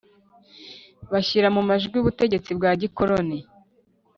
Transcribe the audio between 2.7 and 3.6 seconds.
gikoroni